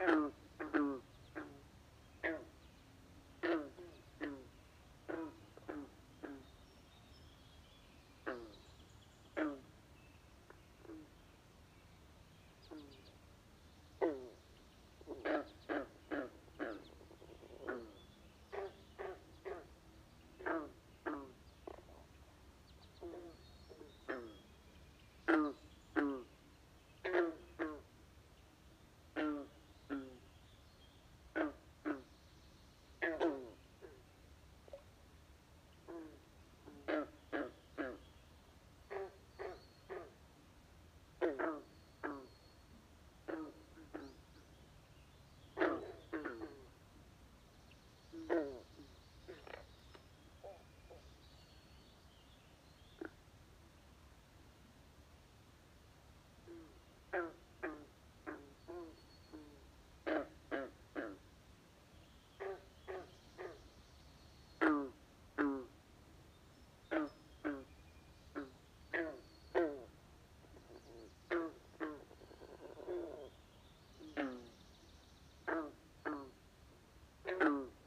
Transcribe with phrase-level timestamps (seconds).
[0.00, 0.32] and
[77.40, 77.68] to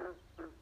[0.00, 0.55] Mm-hmm.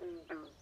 [0.00, 0.61] 嗯嗯。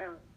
[0.00, 0.35] Oh.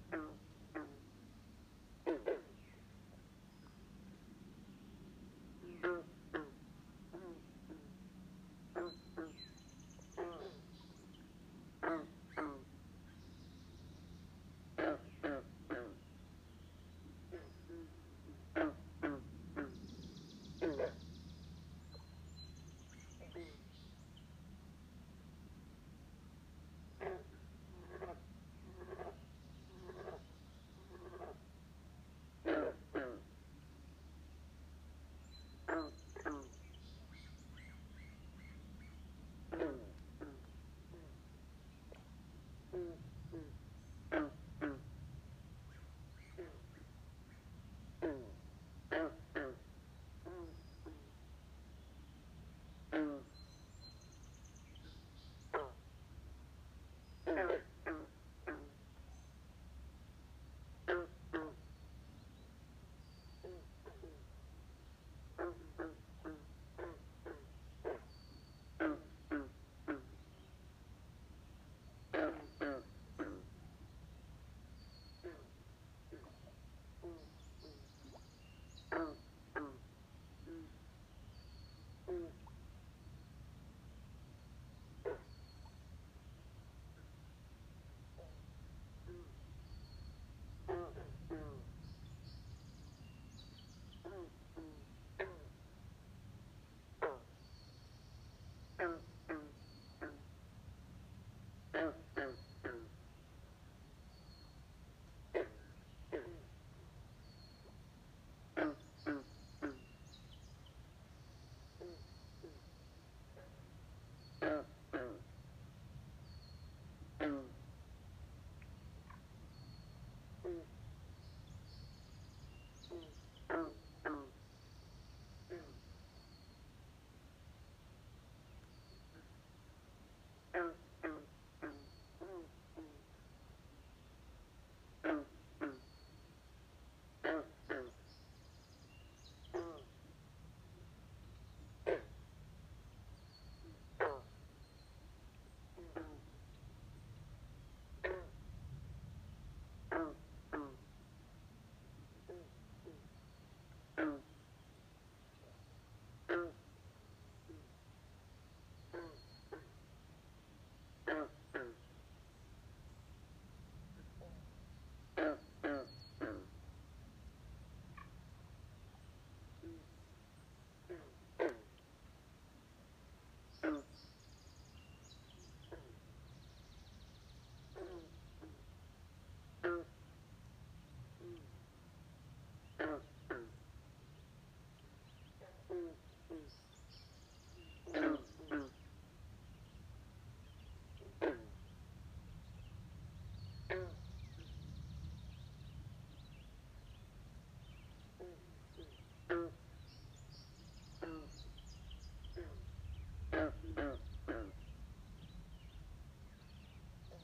[98.80, 98.96] some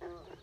[0.06, 0.35] and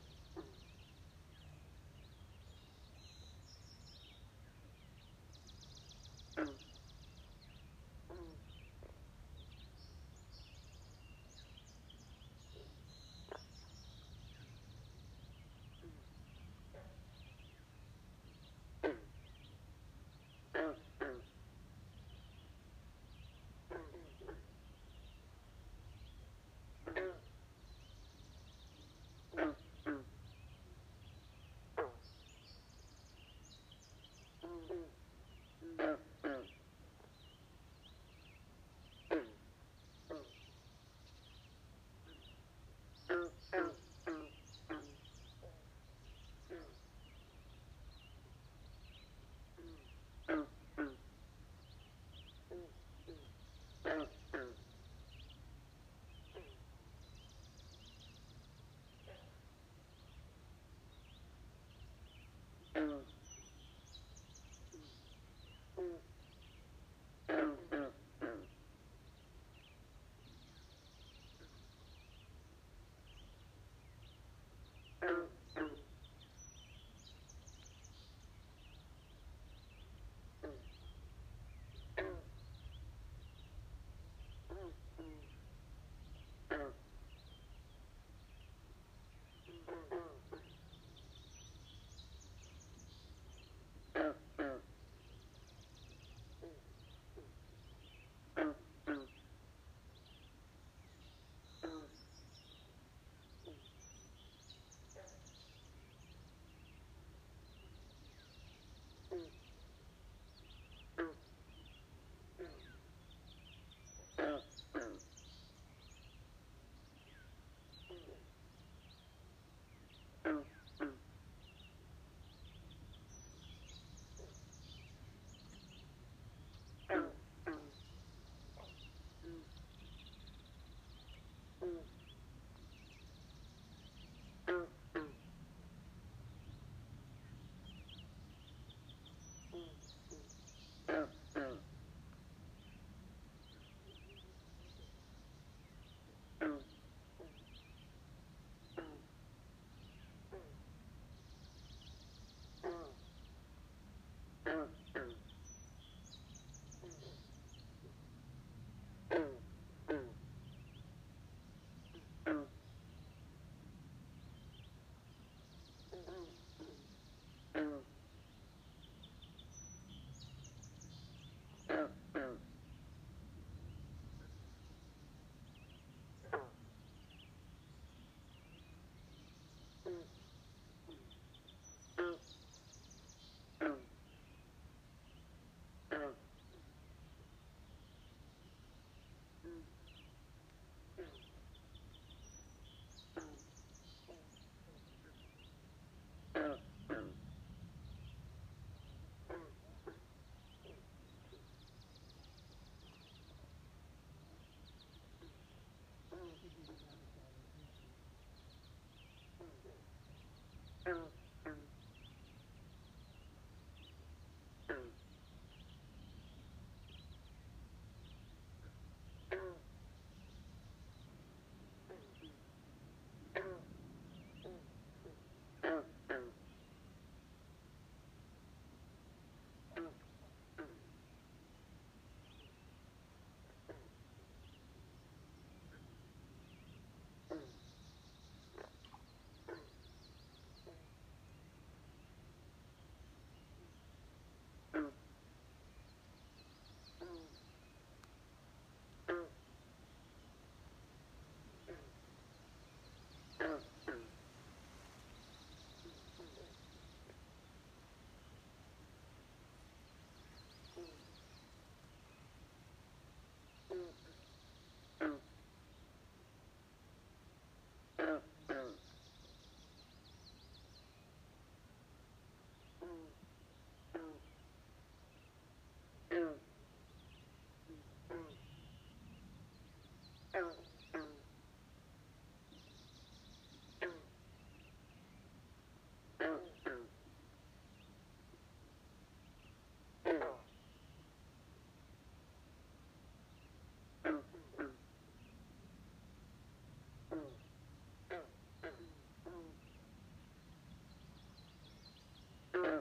[253.42, 253.58] Oh.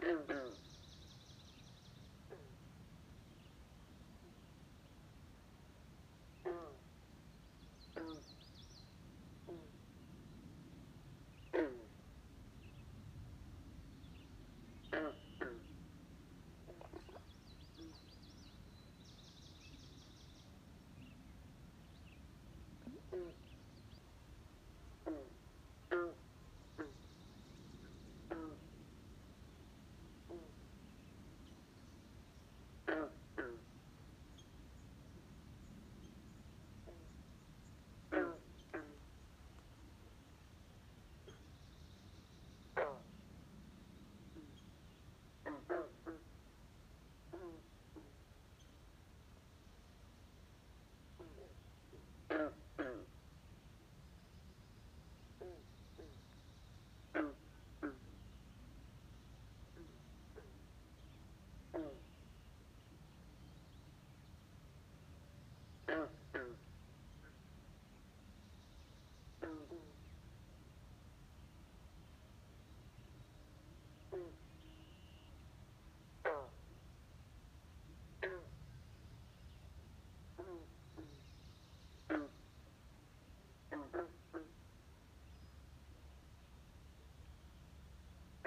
[0.03, 0.51] Mm-hmm.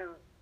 [0.05, 0.34] who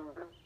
[0.00, 0.39] December.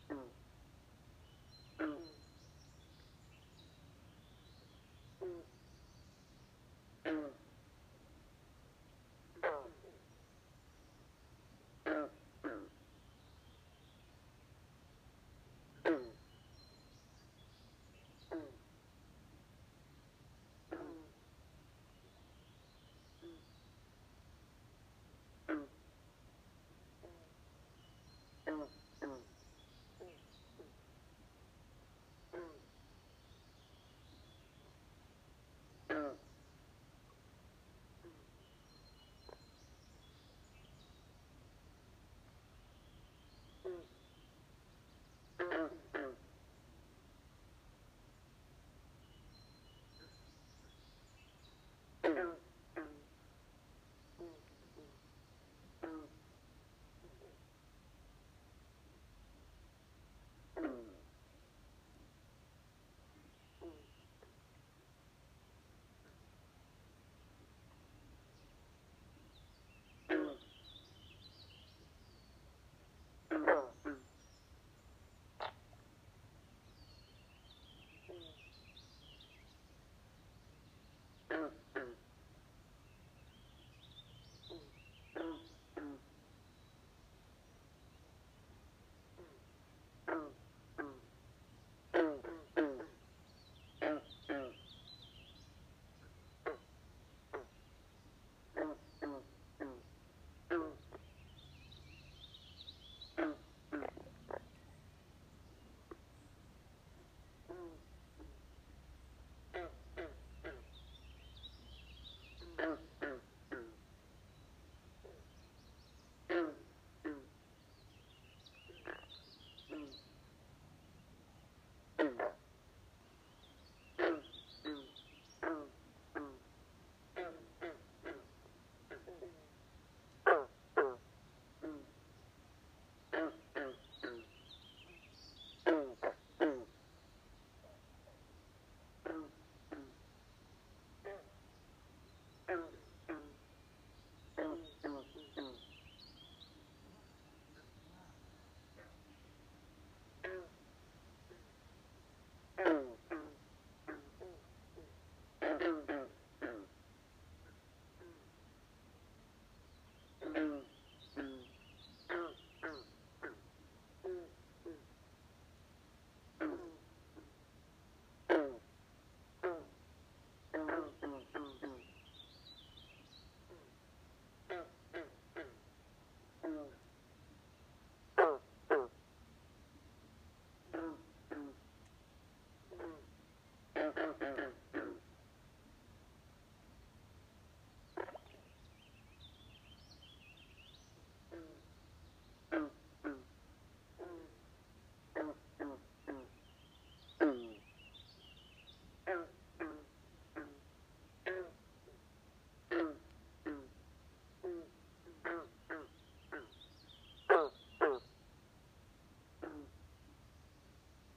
[155.58, 155.93] do, do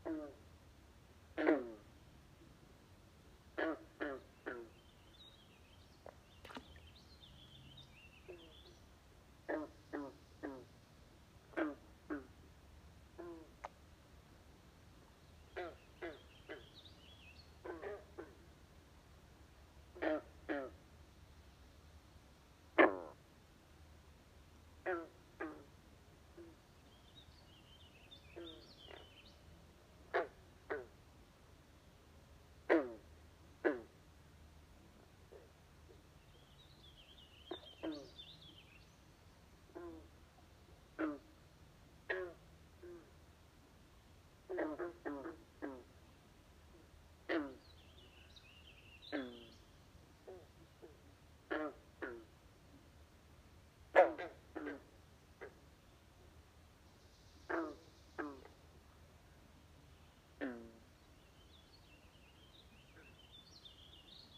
[0.07, 0.46] Mm.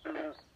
[0.10, 0.49] to this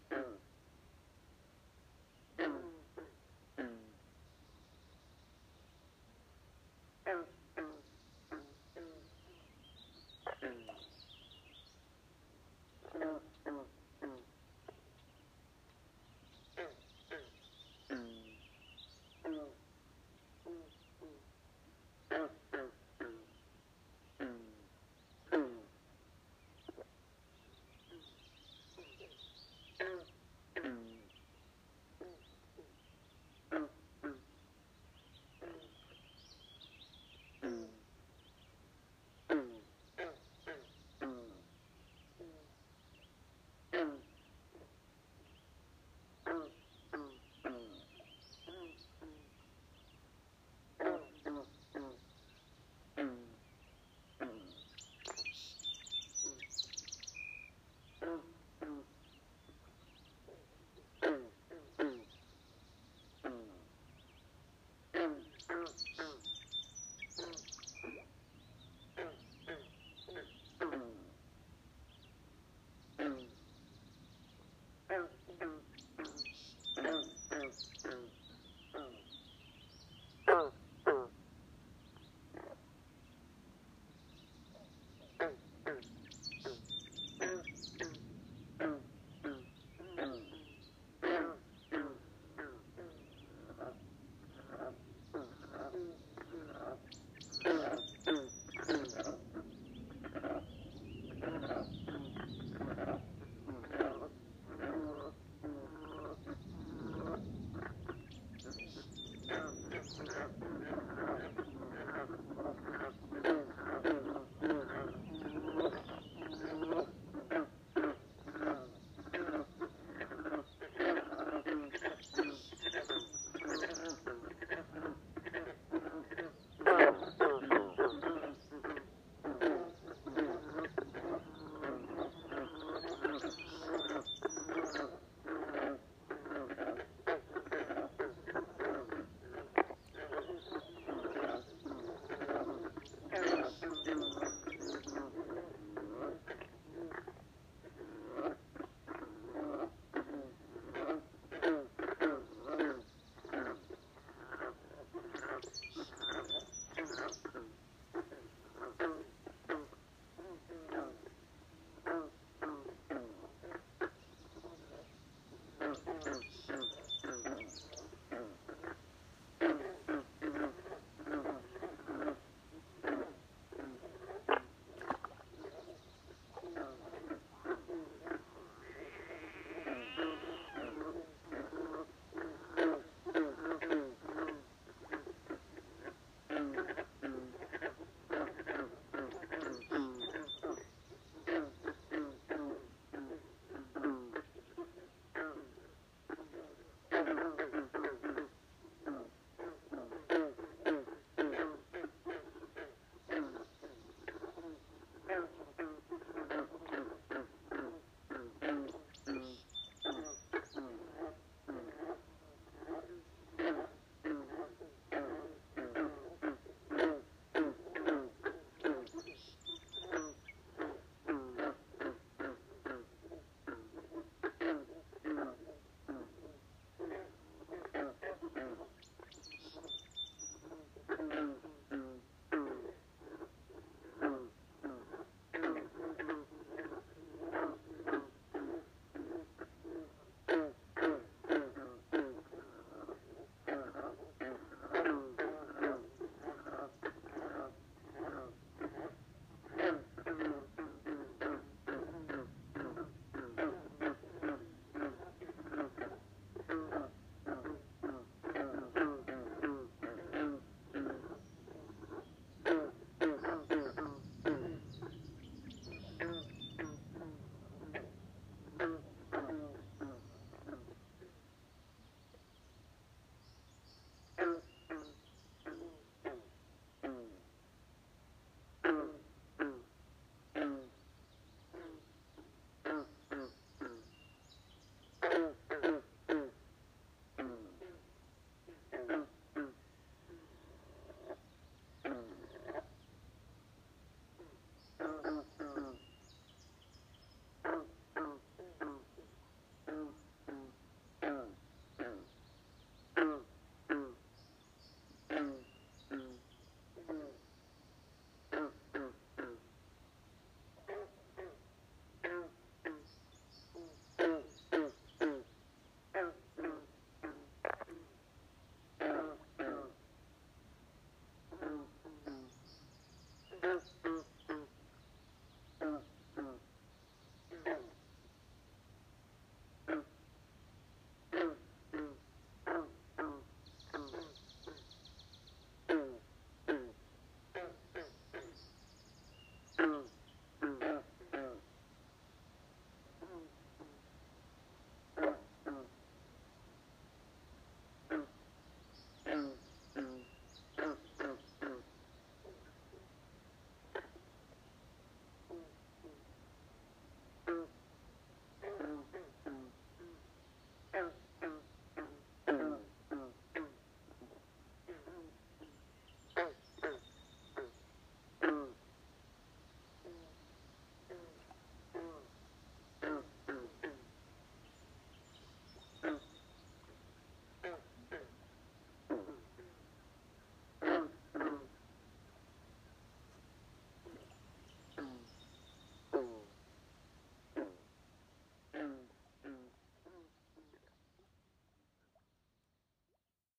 [231.10, 231.43] blue.